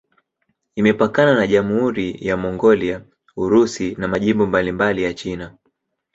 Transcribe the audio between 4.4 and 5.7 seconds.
mbalimbali ya China.